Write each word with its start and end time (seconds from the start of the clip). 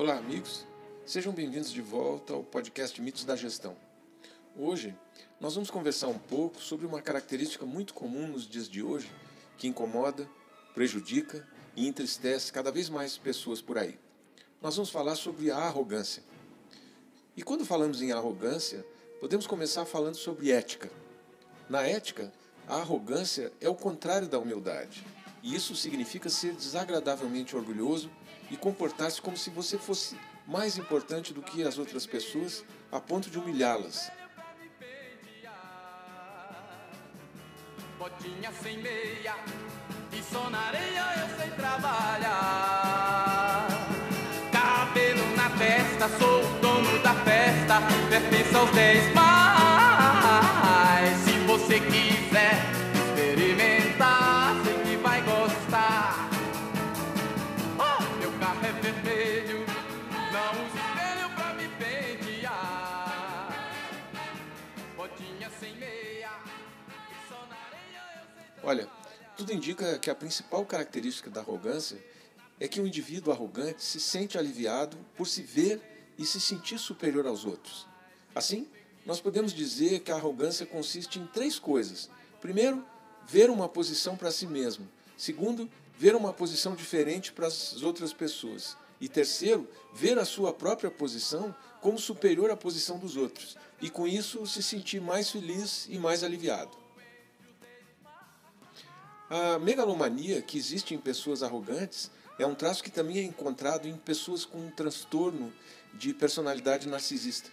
Olá, 0.00 0.16
amigos. 0.16 0.66
Sejam 1.04 1.30
bem-vindos 1.30 1.70
de 1.70 1.82
volta 1.82 2.32
ao 2.32 2.42
podcast 2.42 2.98
Mitos 3.02 3.22
da 3.26 3.36
Gestão. 3.36 3.76
Hoje, 4.56 4.96
nós 5.38 5.54
vamos 5.54 5.70
conversar 5.70 6.08
um 6.08 6.18
pouco 6.18 6.58
sobre 6.58 6.86
uma 6.86 7.02
característica 7.02 7.66
muito 7.66 7.92
comum 7.92 8.26
nos 8.26 8.48
dias 8.48 8.66
de 8.66 8.82
hoje 8.82 9.12
que 9.58 9.68
incomoda, 9.68 10.26
prejudica 10.72 11.46
e 11.76 11.86
entristece 11.86 12.50
cada 12.50 12.72
vez 12.72 12.88
mais 12.88 13.18
pessoas 13.18 13.60
por 13.60 13.76
aí. 13.76 13.98
Nós 14.62 14.74
vamos 14.74 14.88
falar 14.88 15.16
sobre 15.16 15.50
a 15.50 15.58
arrogância. 15.58 16.22
E 17.36 17.42
quando 17.42 17.66
falamos 17.66 18.00
em 18.00 18.10
arrogância, 18.10 18.82
podemos 19.20 19.46
começar 19.46 19.84
falando 19.84 20.16
sobre 20.16 20.50
ética. 20.50 20.90
Na 21.68 21.82
ética, 21.82 22.32
a 22.66 22.76
arrogância 22.76 23.52
é 23.60 23.68
o 23.68 23.74
contrário 23.74 24.28
da 24.28 24.38
humildade. 24.38 25.04
E 25.42 25.54
isso 25.54 25.74
significa 25.74 26.28
ser 26.28 26.52
desagradavelmente 26.52 27.56
orgulhoso 27.56 28.10
e 28.50 28.56
comportar-se 28.56 29.22
como 29.22 29.36
se 29.36 29.50
você 29.50 29.78
fosse 29.78 30.16
mais 30.46 30.76
importante 30.76 31.32
do 31.32 31.40
que 31.40 31.62
as 31.62 31.78
outras 31.78 32.06
pessoas, 32.06 32.64
a 32.90 33.00
ponto 33.00 33.30
de 33.30 33.38
humilhá-las. 33.38 34.10
Botinha 37.98 38.50
sem 38.62 38.78
meia 38.78 39.36
e 40.12 40.22
só 40.22 40.48
na 40.50 40.58
areia 40.58 41.04
eu 41.20 41.28
sei 41.38 41.50
trabalhar. 41.50 42.88
Cabelo 44.50 45.36
na 45.36 45.50
testa, 45.50 46.08
sou 46.18 46.42
o 46.42 46.60
dono 46.60 47.02
da 47.02 47.14
festa, 47.24 47.80
pertence 48.08 48.54
aos 48.56 48.70
dez 48.70 49.12
Olha, 68.62 68.88
tudo 69.36 69.52
indica 69.52 69.98
que 69.98 70.10
a 70.10 70.14
principal 70.14 70.64
característica 70.66 71.30
da 71.30 71.40
arrogância 71.40 71.98
é 72.58 72.68
que 72.68 72.80
o 72.80 72.86
indivíduo 72.86 73.32
arrogante 73.32 73.82
se 73.82 73.98
sente 73.98 74.36
aliviado 74.36 74.98
por 75.16 75.26
se 75.26 75.42
ver 75.42 75.80
e 76.18 76.26
se 76.26 76.38
sentir 76.38 76.78
superior 76.78 77.26
aos 77.26 77.46
outros. 77.46 77.86
Assim, 78.34 78.68
nós 79.06 79.20
podemos 79.20 79.54
dizer 79.54 80.00
que 80.00 80.12
a 80.12 80.16
arrogância 80.16 80.66
consiste 80.66 81.18
em 81.18 81.26
três 81.26 81.58
coisas. 81.58 82.10
Primeiro, 82.40 82.84
ver 83.26 83.48
uma 83.48 83.68
posição 83.68 84.16
para 84.16 84.30
si 84.30 84.46
mesmo. 84.46 84.86
Segundo, 85.16 85.68
ver 85.98 86.14
uma 86.14 86.32
posição 86.32 86.74
diferente 86.74 87.32
para 87.32 87.46
as 87.46 87.82
outras 87.82 88.12
pessoas. 88.12 88.76
E 89.00 89.08
terceiro, 89.08 89.68
ver 89.94 90.18
a 90.18 90.24
sua 90.24 90.52
própria 90.52 90.90
posição 90.90 91.54
como 91.80 91.98
superior 91.98 92.50
à 92.50 92.56
posição 92.56 92.98
dos 92.98 93.16
outros. 93.16 93.56
E 93.80 93.88
com 93.88 94.06
isso 94.06 94.46
se 94.46 94.62
sentir 94.62 95.00
mais 95.00 95.30
feliz 95.30 95.86
e 95.88 95.98
mais 95.98 96.22
aliviado. 96.22 96.76
A 99.30 99.58
megalomania 99.58 100.42
que 100.42 100.58
existe 100.58 100.94
em 100.94 100.98
pessoas 100.98 101.42
arrogantes 101.42 102.10
é 102.38 102.44
um 102.44 102.54
traço 102.54 102.82
que 102.82 102.90
também 102.90 103.18
é 103.18 103.22
encontrado 103.22 103.86
em 103.86 103.96
pessoas 103.96 104.44
com 104.44 104.58
um 104.58 104.70
transtorno 104.70 105.52
de 105.94 106.12
personalidade 106.12 106.88
narcisista. 106.88 107.50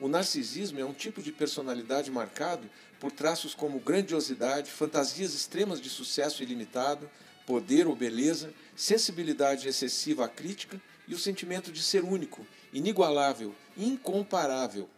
O 0.00 0.08
narcisismo 0.08 0.80
é 0.80 0.84
um 0.84 0.92
tipo 0.92 1.22
de 1.22 1.30
personalidade 1.30 2.10
marcado 2.10 2.68
por 2.98 3.12
traços 3.12 3.54
como 3.54 3.78
grandiosidade, 3.78 4.70
fantasias 4.70 5.34
extremas 5.34 5.80
de 5.80 5.88
sucesso 5.88 6.42
ilimitado, 6.42 7.08
poder 7.46 7.86
ou 7.86 7.96
beleza, 7.96 8.52
sensibilidade 8.76 9.68
excessiva 9.68 10.24
à 10.24 10.28
crítica 10.28 10.80
e 11.06 11.14
o 11.14 11.18
sentimento 11.18 11.72
de 11.72 11.82
ser 11.82 12.04
único, 12.04 12.46
inigualável, 12.72 13.54
incomparável. 13.76 14.88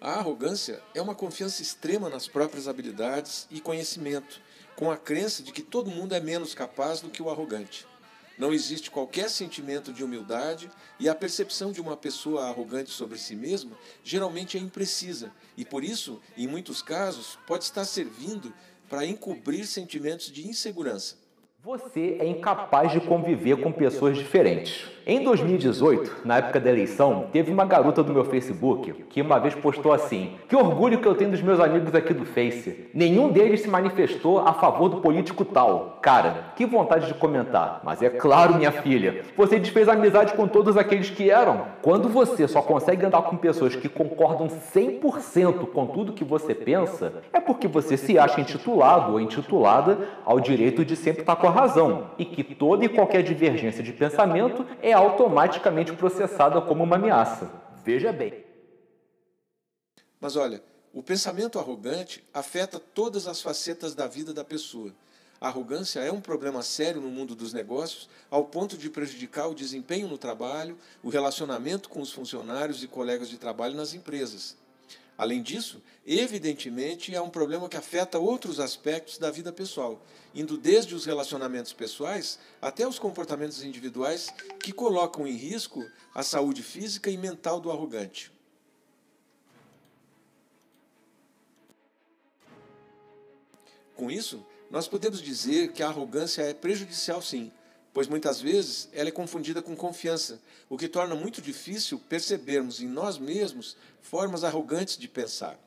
A 0.00 0.12
arrogância 0.12 0.82
é 0.94 1.00
uma 1.00 1.14
confiança 1.14 1.62
extrema 1.62 2.08
nas 2.08 2.28
próprias 2.28 2.68
habilidades 2.68 3.46
e 3.50 3.60
conhecimento, 3.60 4.40
com 4.76 4.90
a 4.90 4.96
crença 4.96 5.42
de 5.42 5.52
que 5.52 5.62
todo 5.62 5.90
mundo 5.90 6.14
é 6.14 6.20
menos 6.20 6.54
capaz 6.54 7.00
do 7.00 7.08
que 7.08 7.22
o 7.22 7.30
arrogante. 7.30 7.86
Não 8.38 8.52
existe 8.52 8.90
qualquer 8.90 9.30
sentimento 9.30 9.92
de 9.92 10.04
humildade 10.04 10.70
e 11.00 11.08
a 11.08 11.14
percepção 11.14 11.72
de 11.72 11.80
uma 11.80 11.96
pessoa 11.96 12.46
arrogante 12.46 12.90
sobre 12.90 13.18
si 13.18 13.34
mesma 13.34 13.76
geralmente 14.04 14.58
é 14.58 14.60
imprecisa 14.60 15.32
e, 15.56 15.64
por 15.64 15.82
isso, 15.82 16.20
em 16.36 16.46
muitos 16.46 16.82
casos, 16.82 17.38
pode 17.46 17.64
estar 17.64 17.86
servindo 17.86 18.52
para 18.88 19.06
encobrir 19.06 19.66
sentimentos 19.66 20.32
de 20.32 20.46
insegurança. 20.46 21.16
Você 21.64 22.16
é 22.20 22.26
incapaz 22.26 22.92
de 22.92 23.00
conviver 23.00 23.56
com 23.56 23.72
pessoas 23.72 24.16
diferentes. 24.16 24.88
Em 25.08 25.22
2018, 25.22 26.22
na 26.24 26.38
época 26.38 26.58
da 26.58 26.68
eleição, 26.68 27.26
teve 27.32 27.52
uma 27.52 27.64
garota 27.64 28.02
do 28.02 28.12
meu 28.12 28.24
Facebook 28.24 28.92
que 29.08 29.22
uma 29.22 29.38
vez 29.38 29.54
postou 29.54 29.92
assim: 29.92 30.32
Que 30.48 30.56
orgulho 30.56 31.00
que 31.00 31.06
eu 31.06 31.14
tenho 31.14 31.30
dos 31.30 31.40
meus 31.40 31.60
amigos 31.60 31.94
aqui 31.94 32.12
do 32.12 32.24
Face. 32.24 32.88
Nenhum 32.92 33.30
deles 33.30 33.60
se 33.60 33.68
manifestou 33.68 34.40
a 34.40 34.52
favor 34.52 34.88
do 34.88 35.00
político 35.00 35.44
tal. 35.44 35.98
Cara, 36.02 36.52
que 36.56 36.66
vontade 36.66 37.06
de 37.06 37.14
comentar. 37.14 37.80
Mas 37.84 38.02
é 38.02 38.10
claro, 38.10 38.56
minha 38.56 38.72
filha, 38.72 39.22
você 39.36 39.60
desfez 39.60 39.88
amizade 39.88 40.34
com 40.34 40.48
todos 40.48 40.76
aqueles 40.76 41.08
que 41.08 41.30
eram. 41.30 41.66
Quando 41.82 42.08
você 42.08 42.48
só 42.48 42.60
consegue 42.60 43.06
andar 43.06 43.22
com 43.22 43.36
pessoas 43.36 43.76
que 43.76 43.88
concordam 43.88 44.48
100% 44.48 45.66
com 45.68 45.86
tudo 45.86 46.12
que 46.12 46.24
você 46.24 46.52
pensa, 46.52 47.12
é 47.32 47.40
porque 47.40 47.68
você 47.68 47.96
se 47.96 48.18
acha 48.18 48.40
intitulado 48.40 49.12
ou 49.12 49.20
intitulada 49.20 49.98
ao 50.24 50.40
direito 50.40 50.84
de 50.84 50.96
sempre 50.96 51.20
estar 51.20 51.36
com 51.36 51.46
a 51.46 51.55
razão 51.56 52.10
e 52.18 52.24
que 52.24 52.42
toda 52.42 52.84
e 52.84 52.88
qualquer 52.88 53.22
divergência 53.22 53.82
de 53.82 53.92
pensamento 53.92 54.66
é 54.82 54.92
automaticamente 54.92 55.92
processada 55.92 56.60
como 56.60 56.84
uma 56.84 56.96
ameaça. 56.96 57.50
Veja 57.82 58.12
bem. 58.12 58.44
Mas 60.20 60.36
olha, 60.36 60.62
o 60.92 61.02
pensamento 61.02 61.58
arrogante 61.58 62.22
afeta 62.32 62.78
todas 62.78 63.26
as 63.26 63.40
facetas 63.40 63.94
da 63.94 64.06
vida 64.06 64.32
da 64.32 64.44
pessoa. 64.44 64.92
A 65.40 65.48
arrogância 65.48 66.00
é 66.00 66.10
um 66.10 66.20
problema 66.20 66.62
sério 66.62 67.00
no 67.00 67.10
mundo 67.10 67.34
dos 67.34 67.52
negócios, 67.52 68.08
ao 68.30 68.44
ponto 68.44 68.76
de 68.76 68.88
prejudicar 68.88 69.48
o 69.48 69.54
desempenho 69.54 70.08
no 70.08 70.16
trabalho, 70.16 70.78
o 71.02 71.10
relacionamento 71.10 71.88
com 71.88 72.00
os 72.00 72.12
funcionários 72.12 72.82
e 72.82 72.88
colegas 72.88 73.28
de 73.28 73.36
trabalho 73.36 73.74
nas 73.74 73.92
empresas. 73.92 74.56
Além 75.18 75.42
disso, 75.42 75.82
evidentemente 76.06 77.14
é 77.14 77.20
um 77.20 77.30
problema 77.30 77.68
que 77.68 77.76
afeta 77.76 78.18
outros 78.18 78.60
aspectos 78.60 79.16
da 79.16 79.30
vida 79.30 79.50
pessoal, 79.50 80.04
indo 80.34 80.58
desde 80.58 80.94
os 80.94 81.06
relacionamentos 81.06 81.72
pessoais 81.72 82.38
até 82.60 82.86
os 82.86 82.98
comportamentos 82.98 83.62
individuais 83.64 84.28
que 84.60 84.72
colocam 84.72 85.26
em 85.26 85.34
risco 85.34 85.82
a 86.14 86.22
saúde 86.22 86.62
física 86.62 87.10
e 87.10 87.16
mental 87.16 87.60
do 87.60 87.70
arrogante. 87.70 88.30
Com 93.94 94.10
isso, 94.10 94.44
nós 94.70 94.86
podemos 94.86 95.22
dizer 95.22 95.72
que 95.72 95.82
a 95.82 95.88
arrogância 95.88 96.42
é 96.42 96.52
prejudicial 96.52 97.22
sim, 97.22 97.50
pois 97.96 98.08
muitas 98.08 98.42
vezes 98.42 98.90
ela 98.92 99.08
é 99.08 99.10
confundida 99.10 99.62
com 99.62 99.74
confiança, 99.74 100.38
o 100.68 100.76
que 100.76 100.86
torna 100.86 101.14
muito 101.14 101.40
difícil 101.40 101.98
percebermos 101.98 102.78
em 102.82 102.86
nós 102.86 103.16
mesmos 103.16 103.74
formas 104.02 104.44
arrogantes 104.44 104.98
de 104.98 105.08
pensar. 105.08 105.58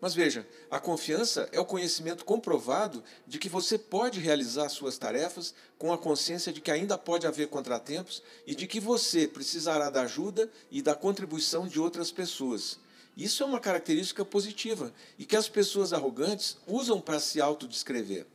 Mas 0.00 0.14
veja, 0.14 0.48
a 0.70 0.80
confiança 0.80 1.50
é 1.52 1.60
o 1.60 1.66
conhecimento 1.66 2.24
comprovado 2.24 3.04
de 3.26 3.38
que 3.38 3.50
você 3.50 3.76
pode 3.76 4.20
realizar 4.20 4.70
suas 4.70 4.96
tarefas 4.96 5.54
com 5.76 5.92
a 5.92 5.98
consciência 5.98 6.54
de 6.54 6.62
que 6.62 6.70
ainda 6.70 6.96
pode 6.96 7.26
haver 7.26 7.48
contratempos 7.48 8.22
e 8.46 8.54
de 8.54 8.66
que 8.66 8.80
você 8.80 9.28
precisará 9.28 9.90
da 9.90 10.00
ajuda 10.00 10.50
e 10.70 10.80
da 10.80 10.94
contribuição 10.94 11.68
de 11.68 11.78
outras 11.78 12.10
pessoas. 12.10 12.78
Isso 13.16 13.42
é 13.42 13.46
uma 13.46 13.60
característica 13.60 14.24
positiva 14.24 14.92
e 15.18 15.24
que 15.24 15.36
as 15.36 15.48
pessoas 15.48 15.92
arrogantes 15.92 16.56
usam 16.66 17.00
para 17.00 17.20
se 17.20 17.40
autodescrever. 17.40 18.26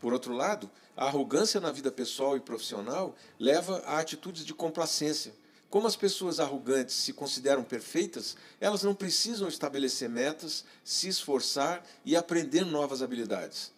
Por 0.00 0.14
outro 0.14 0.32
lado, 0.32 0.70
a 0.96 1.06
arrogância 1.06 1.60
na 1.60 1.70
vida 1.70 1.92
pessoal 1.92 2.36
e 2.36 2.40
profissional 2.40 3.14
leva 3.38 3.78
a 3.86 3.98
atitudes 3.98 4.44
de 4.44 4.54
complacência. 4.54 5.34
Como 5.68 5.86
as 5.86 5.94
pessoas 5.94 6.40
arrogantes 6.40 6.94
se 6.96 7.12
consideram 7.12 7.62
perfeitas, 7.62 8.36
elas 8.60 8.82
não 8.82 8.94
precisam 8.94 9.46
estabelecer 9.46 10.08
metas, 10.08 10.64
se 10.82 11.06
esforçar 11.06 11.86
e 12.04 12.16
aprender 12.16 12.64
novas 12.64 13.02
habilidades. 13.02 13.72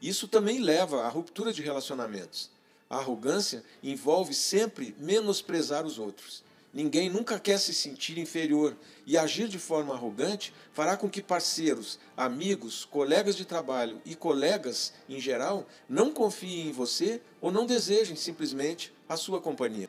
Isso 0.00 0.28
também 0.28 0.60
leva 0.60 1.02
à 1.02 1.08
ruptura 1.08 1.52
de 1.52 1.62
relacionamentos. 1.62 2.50
A 2.88 2.98
arrogância 2.98 3.64
envolve 3.82 4.32
sempre 4.32 4.94
menosprezar 4.98 5.84
os 5.84 5.98
outros. 5.98 6.44
Ninguém 6.72 7.08
nunca 7.08 7.40
quer 7.40 7.58
se 7.58 7.72
sentir 7.72 8.18
inferior 8.18 8.76
e 9.06 9.16
agir 9.16 9.48
de 9.48 9.58
forma 9.58 9.94
arrogante 9.94 10.52
fará 10.72 10.96
com 10.96 11.08
que 11.08 11.22
parceiros, 11.22 11.98
amigos, 12.16 12.84
colegas 12.84 13.34
de 13.34 13.46
trabalho 13.46 14.00
e 14.04 14.14
colegas 14.14 14.92
em 15.08 15.18
geral 15.18 15.66
não 15.88 16.12
confiem 16.12 16.68
em 16.68 16.72
você 16.72 17.22
ou 17.40 17.50
não 17.50 17.64
desejem 17.64 18.14
simplesmente 18.14 18.92
a 19.08 19.16
sua 19.16 19.40
companhia. 19.40 19.88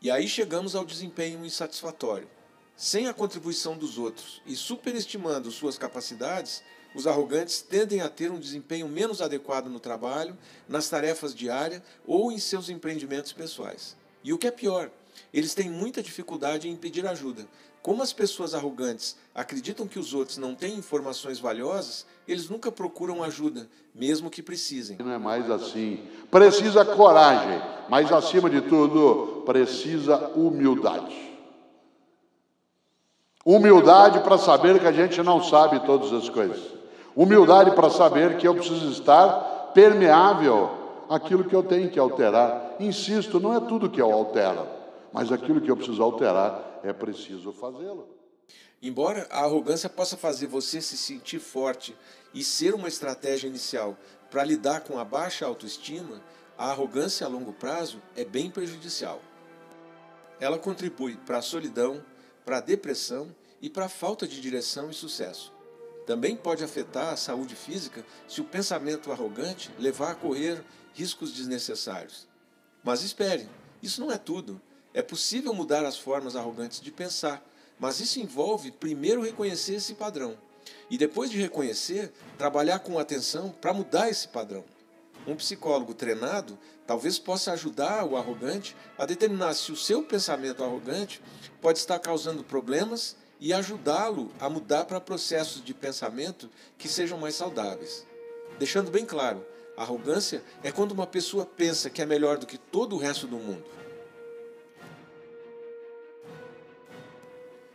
E 0.00 0.10
aí 0.10 0.26
chegamos 0.26 0.74
ao 0.74 0.84
desempenho 0.84 1.44
insatisfatório. 1.44 2.30
Sem 2.76 3.08
a 3.08 3.12
contribuição 3.12 3.76
dos 3.76 3.98
outros 3.98 4.40
e 4.46 4.54
superestimando 4.54 5.50
suas 5.50 5.76
capacidades, 5.76 6.62
os 6.94 7.06
arrogantes 7.06 7.60
tendem 7.60 8.00
a 8.00 8.08
ter 8.08 8.30
um 8.30 8.38
desempenho 8.38 8.88
menos 8.88 9.20
adequado 9.20 9.66
no 9.66 9.78
trabalho, 9.78 10.36
nas 10.68 10.88
tarefas 10.88 11.34
diárias 11.34 11.82
ou 12.06 12.32
em 12.32 12.38
seus 12.38 12.68
empreendimentos 12.68 13.32
pessoais. 13.32 13.96
E 14.24 14.32
o 14.32 14.38
que 14.38 14.46
é 14.46 14.50
pior, 14.50 14.90
eles 15.32 15.54
têm 15.54 15.70
muita 15.70 16.02
dificuldade 16.02 16.68
em 16.68 16.76
pedir 16.76 17.06
ajuda. 17.06 17.46
Como 17.82 18.02
as 18.02 18.12
pessoas 18.12 18.54
arrogantes 18.54 19.16
acreditam 19.34 19.86
que 19.86 19.98
os 19.98 20.12
outros 20.12 20.36
não 20.36 20.54
têm 20.54 20.74
informações 20.74 21.38
valiosas, 21.38 22.04
eles 22.26 22.48
nunca 22.48 22.72
procuram 22.72 23.22
ajuda, 23.22 23.68
mesmo 23.94 24.30
que 24.30 24.42
precisem. 24.42 24.98
Não 24.98 25.12
é 25.12 25.18
mais 25.18 25.50
assim. 25.50 26.06
Precisa 26.30 26.84
coragem, 26.84 27.62
mas 27.88 28.10
acima 28.12 28.50
de 28.50 28.60
tudo, 28.62 29.42
precisa 29.46 30.28
humildade. 30.30 31.16
Humildade 33.44 34.20
para 34.20 34.36
saber 34.36 34.78
que 34.80 34.86
a 34.86 34.92
gente 34.92 35.22
não 35.22 35.42
sabe 35.42 35.80
todas 35.86 36.12
as 36.12 36.28
coisas. 36.28 36.77
Humildade 37.18 37.72
para 37.72 37.90
saber 37.90 38.36
que 38.36 38.46
eu 38.46 38.54
preciso 38.54 38.92
estar 38.92 39.72
permeável 39.74 41.04
àquilo 41.10 41.42
que 41.42 41.56
eu 41.56 41.64
tenho 41.64 41.90
que 41.90 41.98
alterar. 41.98 42.76
Insisto, 42.78 43.40
não 43.40 43.52
é 43.52 43.58
tudo 43.58 43.90
que 43.90 44.00
eu 44.00 44.12
altero, 44.12 44.68
mas 45.12 45.32
aquilo 45.32 45.60
que 45.60 45.68
eu 45.68 45.76
preciso 45.76 46.00
alterar 46.00 46.78
é 46.84 46.92
preciso 46.92 47.52
fazê-lo. 47.52 48.06
Embora 48.80 49.26
a 49.32 49.40
arrogância 49.40 49.88
possa 49.88 50.16
fazer 50.16 50.46
você 50.46 50.80
se 50.80 50.96
sentir 50.96 51.40
forte 51.40 51.92
e 52.32 52.44
ser 52.44 52.72
uma 52.72 52.86
estratégia 52.86 53.48
inicial 53.48 53.96
para 54.30 54.44
lidar 54.44 54.82
com 54.82 54.96
a 54.96 55.04
baixa 55.04 55.44
autoestima, 55.44 56.22
a 56.56 56.70
arrogância 56.70 57.26
a 57.26 57.28
longo 57.28 57.52
prazo 57.52 58.00
é 58.14 58.24
bem 58.24 58.48
prejudicial. 58.48 59.20
Ela 60.38 60.56
contribui 60.56 61.16
para 61.26 61.38
a 61.38 61.42
solidão, 61.42 62.00
para 62.44 62.58
a 62.58 62.60
depressão 62.60 63.34
e 63.60 63.68
para 63.68 63.86
a 63.86 63.88
falta 63.88 64.24
de 64.24 64.40
direção 64.40 64.88
e 64.88 64.94
sucesso. 64.94 65.57
Também 66.08 66.34
pode 66.34 66.64
afetar 66.64 67.12
a 67.12 67.16
saúde 67.18 67.54
física 67.54 68.02
se 68.26 68.40
o 68.40 68.44
pensamento 68.44 69.12
arrogante 69.12 69.70
levar 69.78 70.12
a 70.12 70.14
correr 70.14 70.64
riscos 70.94 71.34
desnecessários. 71.34 72.26
Mas 72.82 73.02
espere, 73.02 73.46
isso 73.82 74.00
não 74.00 74.10
é 74.10 74.16
tudo. 74.16 74.58
É 74.94 75.02
possível 75.02 75.52
mudar 75.52 75.84
as 75.84 75.98
formas 75.98 76.34
arrogantes 76.34 76.80
de 76.80 76.90
pensar, 76.90 77.46
mas 77.78 78.00
isso 78.00 78.18
envolve 78.18 78.72
primeiro 78.72 79.20
reconhecer 79.20 79.74
esse 79.74 79.92
padrão 79.92 80.38
e 80.88 80.96
depois 80.96 81.30
de 81.30 81.36
reconhecer, 81.36 82.10
trabalhar 82.38 82.78
com 82.78 82.98
atenção 82.98 83.50
para 83.50 83.74
mudar 83.74 84.08
esse 84.08 84.28
padrão. 84.28 84.64
Um 85.26 85.36
psicólogo 85.36 85.92
treinado 85.92 86.58
talvez 86.86 87.18
possa 87.18 87.52
ajudar 87.52 88.06
o 88.06 88.16
arrogante 88.16 88.74
a 88.96 89.04
determinar 89.04 89.52
se 89.52 89.70
o 89.70 89.76
seu 89.76 90.02
pensamento 90.02 90.64
arrogante 90.64 91.20
pode 91.60 91.78
estar 91.78 91.98
causando 91.98 92.42
problemas 92.42 93.14
e 93.40 93.52
ajudá-lo 93.52 94.32
a 94.40 94.48
mudar 94.48 94.84
para 94.84 95.00
processos 95.00 95.64
de 95.64 95.72
pensamento 95.72 96.50
que 96.76 96.88
sejam 96.88 97.18
mais 97.18 97.34
saudáveis. 97.34 98.06
Deixando 98.58 98.90
bem 98.90 99.06
claro, 99.06 99.44
arrogância 99.76 100.42
é 100.62 100.72
quando 100.72 100.92
uma 100.92 101.06
pessoa 101.06 101.46
pensa 101.46 101.88
que 101.88 102.02
é 102.02 102.06
melhor 102.06 102.38
do 102.38 102.46
que 102.46 102.58
todo 102.58 102.96
o 102.96 102.98
resto 102.98 103.26
do 103.26 103.36
mundo. 103.36 103.64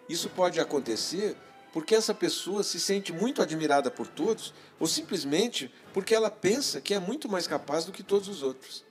Isso 0.08 0.30
pode 0.30 0.60
acontecer 0.60 1.36
porque 1.72 1.96
essa 1.96 2.14
pessoa 2.14 2.62
se 2.62 2.80
sente 2.80 3.12
muito 3.12 3.42
admirada 3.42 3.90
por 3.90 4.06
todos 4.06 4.54
ou 4.80 4.86
simplesmente 4.86 5.74
porque 5.94 6.14
ela 6.14 6.30
pensa 6.30 6.80
que 6.82 6.94
é 6.94 7.00
muito 7.00 7.30
mais 7.30 7.48
capaz 7.48 7.86
do 7.86 7.92
que 7.92 8.04
todos 8.04 8.28
os 8.28 8.44
outros. 8.44 8.84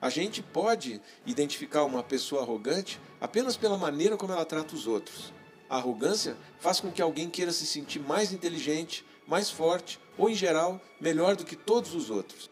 A 0.00 0.08
gente 0.08 0.42
pode 0.42 1.00
identificar 1.26 1.84
uma 1.84 2.02
pessoa 2.02 2.42
arrogante 2.42 3.00
apenas 3.20 3.56
pela 3.56 3.76
maneira 3.76 4.16
como 4.16 4.32
ela 4.32 4.44
trata 4.44 4.74
os 4.74 4.86
outros. 4.86 5.32
A 5.70 5.76
arrogância 5.76 6.36
faz 6.58 6.80
com 6.80 6.90
que 6.90 7.00
alguém 7.00 7.30
queira 7.30 7.52
se 7.52 7.64
sentir 7.64 8.00
mais 8.00 8.32
inteligente, 8.32 9.06
mais 9.24 9.48
forte 9.48 10.00
ou, 10.18 10.28
em 10.28 10.34
geral, 10.34 10.80
melhor 11.00 11.36
do 11.36 11.44
que 11.44 11.54
todos 11.54 11.94
os 11.94 12.10
outros. 12.10 12.50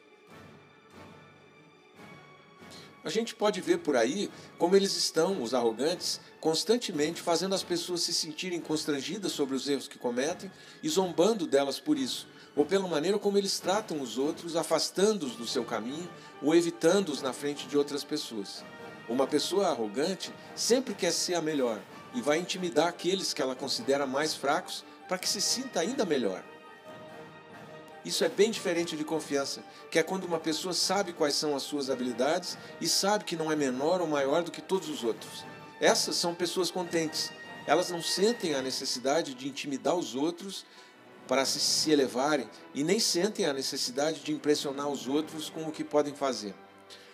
A 3.02 3.10
gente 3.10 3.34
pode 3.34 3.60
ver 3.60 3.78
por 3.78 3.96
aí 3.96 4.30
como 4.56 4.76
eles 4.76 4.96
estão, 4.96 5.42
os 5.42 5.52
arrogantes, 5.52 6.20
constantemente 6.40 7.20
fazendo 7.20 7.56
as 7.56 7.64
pessoas 7.64 8.02
se 8.02 8.14
sentirem 8.14 8.60
constrangidas 8.60 9.32
sobre 9.32 9.56
os 9.56 9.68
erros 9.68 9.88
que 9.88 9.98
cometem 9.98 10.50
e 10.80 10.88
zombando 10.88 11.46
delas 11.46 11.80
por 11.80 11.98
isso, 11.98 12.28
ou 12.54 12.64
pela 12.64 12.86
maneira 12.86 13.18
como 13.18 13.36
eles 13.36 13.58
tratam 13.58 14.00
os 14.00 14.16
outros, 14.16 14.54
afastando-os 14.54 15.34
do 15.34 15.46
seu 15.46 15.64
caminho 15.64 16.08
ou 16.40 16.54
evitando-os 16.54 17.20
na 17.20 17.32
frente 17.32 17.66
de 17.66 17.76
outras 17.76 18.04
pessoas. 18.04 18.62
Uma 19.08 19.26
pessoa 19.26 19.68
arrogante 19.68 20.30
sempre 20.54 20.94
quer 20.94 21.12
ser 21.12 21.34
a 21.34 21.40
melhor, 21.40 21.80
e 22.14 22.20
vai 22.20 22.38
intimidar 22.38 22.88
aqueles 22.88 23.32
que 23.32 23.42
ela 23.42 23.54
considera 23.54 24.06
mais 24.06 24.34
fracos 24.34 24.84
para 25.08 25.18
que 25.18 25.28
se 25.28 25.40
sinta 25.40 25.80
ainda 25.80 26.04
melhor. 26.04 26.42
Isso 28.04 28.24
é 28.24 28.28
bem 28.28 28.50
diferente 28.50 28.96
de 28.96 29.04
confiança, 29.04 29.62
que 29.90 29.98
é 29.98 30.02
quando 30.02 30.24
uma 30.24 30.38
pessoa 30.38 30.72
sabe 30.72 31.12
quais 31.12 31.34
são 31.34 31.54
as 31.54 31.62
suas 31.62 31.90
habilidades 31.90 32.56
e 32.80 32.88
sabe 32.88 33.24
que 33.24 33.36
não 33.36 33.52
é 33.52 33.56
menor 33.56 34.00
ou 34.00 34.06
maior 34.06 34.42
do 34.42 34.50
que 34.50 34.62
todos 34.62 34.88
os 34.88 35.04
outros. 35.04 35.44
Essas 35.80 36.16
são 36.16 36.34
pessoas 36.34 36.70
contentes. 36.70 37.30
Elas 37.66 37.90
não 37.90 38.02
sentem 38.02 38.54
a 38.54 38.62
necessidade 38.62 39.34
de 39.34 39.46
intimidar 39.46 39.94
os 39.94 40.14
outros 40.14 40.64
para 41.26 41.44
se, 41.44 41.90
elevarem 41.90 42.48
e 42.74 42.82
nem 42.82 42.98
sentem 42.98 43.44
a 43.44 43.52
necessidade 43.52 44.20
de 44.20 44.32
impressionar 44.32 44.88
os 44.88 45.06
outros 45.06 45.50
com 45.50 45.64
o 45.64 45.70
que 45.70 45.84
podem 45.84 46.14
fazer. 46.14 46.54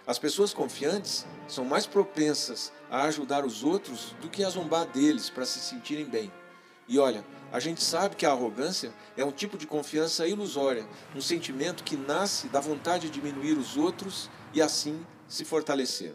As 0.07 0.19
pessoas 0.19 0.53
confiantes 0.53 1.27
são 1.49 1.65
mais 1.65 1.87
propensas 1.87 2.73
a 2.91 3.05
ajudar 3.05 3.45
os 3.45 3.65
outros 3.65 4.15
do 4.21 4.29
que 4.29 4.45
a 4.45 4.51
zombar 4.51 4.87
deles 4.87 5.31
para 5.31 5.47
se 5.47 5.59
sentirem 5.59 6.05
bem. 6.05 6.31
E 6.87 6.99
olha, 6.99 7.25
a 7.51 7.59
gente 7.59 7.83
sabe 7.83 8.15
que 8.15 8.27
a 8.27 8.31
arrogância 8.31 8.93
é 9.17 9.25
um 9.25 9.33
tipo 9.33 9.57
de 9.57 9.67
confiança 9.67 10.27
ilusória, 10.27 10.87
um 11.17 11.21
sentimento 11.23 11.83
que 11.83 11.97
nasce 11.97 12.49
da 12.49 12.61
vontade 12.61 13.09
de 13.09 13.19
diminuir 13.19 13.57
os 13.57 13.79
outros 13.79 14.29
e 14.53 14.61
assim 14.61 15.05
se 15.27 15.45
fortalecer. 15.45 16.15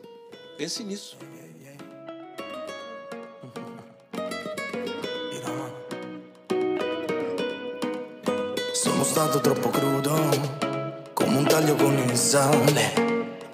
Pense 0.57 0.83
nisso. 0.83 1.17
Stato 9.19 9.41
troppo 9.41 9.69
crudo, 9.69 10.13
un 11.25 11.45
taglio 11.45 11.75
con 11.75 11.97
il 11.97 12.15
sale. 12.15 13.08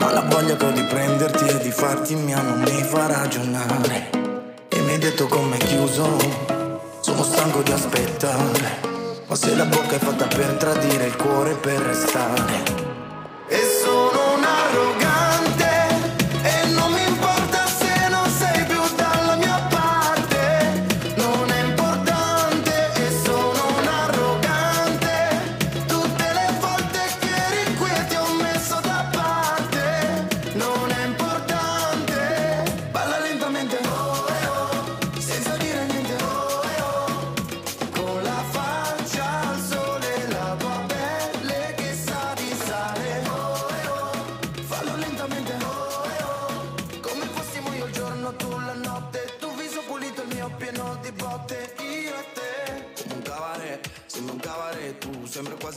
Ma 0.06 0.12
la 0.12 0.22
voglia 0.22 0.56
che 0.56 0.66
ho 0.66 0.72
di 0.72 0.84
prenderti 0.84 1.48
e 1.48 1.58
di 1.58 1.72
farti 1.72 2.14
mia 2.14 2.40
non 2.40 2.60
mi 2.60 2.84
fa 2.84 3.08
ragionare. 3.08 4.12
E 4.70 4.80
mi 4.82 4.92
hai 4.92 5.00
detto 5.00 5.26
come 5.26 5.58
chiuso. 5.58 6.06
Sono 7.00 7.24
stanco 7.24 7.64
di 7.64 7.72
aspettare. 7.72 8.82
Ma 9.26 9.36
se 9.36 9.56
la 9.56 9.66
bocca 9.66 9.96
è 9.96 9.98
fatta 9.98 10.28
per 10.28 10.58
tradire 10.60 11.08
il 11.08 11.16
cuore 11.16 11.56
per 11.56 11.80
restare 11.80 12.85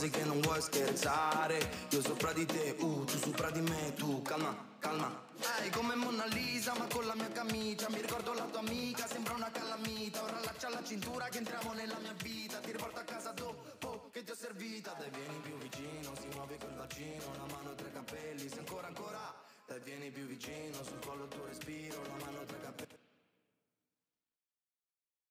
Che 0.09 0.23
non 0.23 0.41
vuoi 0.41 0.61
scherzare? 0.61 1.87
Io 1.89 2.01
sopra 2.01 2.33
di 2.33 2.45
te, 2.45 2.75
uh, 2.79 3.03
tu 3.05 3.17
sopra 3.17 3.51
di 3.51 3.61
me 3.61 3.93
Tu 3.93 4.21
calma, 4.23 4.55
calma. 4.79 5.27
Ehi, 5.61 5.69
come 5.69 5.95
Mona 5.95 6.25
Lisa 6.25 6.73
ma 6.77 6.85
con 6.91 7.05
la 7.05 7.15
mia 7.15 7.31
camicia. 7.31 7.87
Mi 7.89 8.01
ricordo 8.01 8.33
la 8.33 8.45
tua 8.45 8.59
amica, 8.59 9.07
sembra 9.07 9.33
una 9.33 9.51
calamita. 9.51 10.23
Ora 10.23 10.37
allaccia 10.37 10.67
alla 10.67 10.83
cintura 10.83 11.29
che 11.29 11.37
entriamo 11.37 11.73
nella 11.73 11.97
mia 12.01 12.13
vita. 12.21 12.57
Ti 12.57 12.71
riporto 12.71 12.99
a 12.99 13.03
casa 13.03 13.31
dopo 13.31 14.09
che 14.11 14.23
ti 14.23 14.31
ho 14.31 14.35
servita. 14.35 14.95
Dai 14.97 15.09
vieni 15.11 15.39
più 15.41 15.57
vicino, 15.57 16.13
si 16.19 16.27
muove 16.33 16.57
col 16.57 16.73
bacino 16.73 17.23
Una 17.35 17.53
mano 17.53 17.75
tra 17.75 17.87
i 17.87 17.91
capelli, 17.91 18.49
se 18.49 18.59
ancora 18.59 18.87
ancora. 18.87 19.33
Dai 19.67 19.79
vieni 19.83 20.09
più 20.09 20.25
vicino, 20.25 20.83
su 20.83 20.99